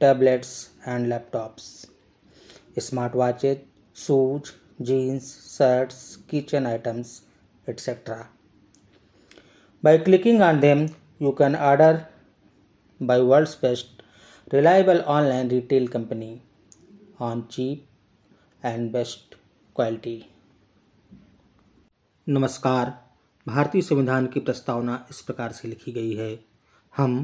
[0.00, 0.50] tablets
[0.88, 1.64] and laptops
[2.78, 3.60] smart watches
[3.96, 4.50] shoes
[4.82, 7.20] jeans shirts kitchen items
[7.68, 8.16] etcetera
[9.82, 10.86] by clicking on them
[11.22, 12.00] you can order
[13.00, 14.02] by world's best
[14.54, 16.30] reliable online retail company
[17.20, 19.34] on cheap and best
[19.76, 20.22] quality
[22.26, 22.92] नमस्कार।
[23.46, 26.38] भारतीय संविधान की प्रस्तावना इस प्रकार से लिखी गई है,
[26.94, 27.14] हम,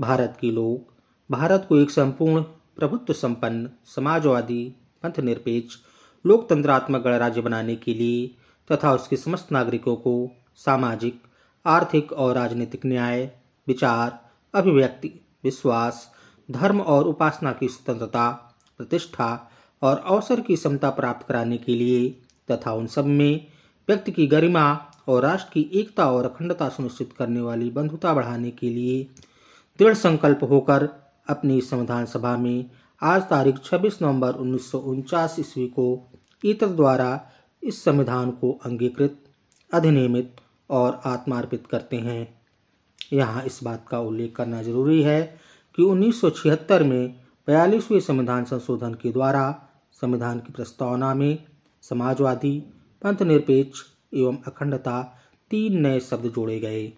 [0.00, 0.93] भारत के लोग
[1.30, 2.42] भारत को एक संपूर्ण,
[2.76, 5.76] प्रभुत्व संपन्न, समाजवादी पंथ निरपेक्ष
[6.24, 8.26] लोकतंत्रात्मक गणराज्य बनाने के लिए
[8.70, 11.20] तथा उसके समस्त नागरिकों को सामाजिक,
[11.64, 13.30] आर्थिक और राजनीतिक न्याय,
[13.66, 14.18] विचार,
[14.54, 15.12] अभिव्यक्ति,
[15.44, 16.10] विश्वास,
[16.50, 18.30] धर्म और उपासना की स्वतंत्रता,
[18.78, 19.50] प्रतिष्ठा
[19.82, 22.08] और अवसर की समता प्राप्त कराने के लिए
[22.50, 23.46] तथा उन सब में
[23.88, 24.64] व्यक्ति की गरिमा
[25.08, 29.02] और राष्ट्र की एकता और अखंडता सुनिश्चित करने वाली बंधुता बढ़ाने के लिए
[29.78, 30.88] दृढ़ संकल्प होकर
[31.28, 32.70] अपनी संविधान सभा में
[33.02, 35.86] आज तारीख 26 नवंबर उन्नीस सौ उनचास ईस्वी को
[36.44, 37.30] ईतर द्वारा
[37.62, 39.18] इस संविधान को अंगीकृत,
[39.72, 40.36] अधिनियमित
[40.70, 42.40] और आत्मार्पित करते हैं।
[43.12, 45.22] यहाँ इस बात का उल्लेख करना ज़रूरी है
[45.74, 47.14] कि 1976 में
[47.48, 51.38] बयालीसवें संविधान संशोधन के द्वारा संविधान की प्रस्तावना में
[51.82, 52.58] समाजवादी
[53.02, 53.82] पंथ निरपेक्ष
[54.14, 55.02] एवं अखंडता
[55.50, 56.92] तीन नए शब्द जोड़े गए।